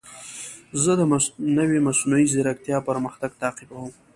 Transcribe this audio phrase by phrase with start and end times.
[0.81, 1.01] زه د
[1.57, 3.91] نوې مصنوعي ځیرکتیا پرمختګ تعقیبوم.